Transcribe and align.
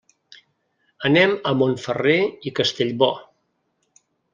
Anem 1.11 1.37
a 1.51 1.53
Montferrer 1.61 2.19
i 2.51 2.57
Castellbò. 2.61 3.15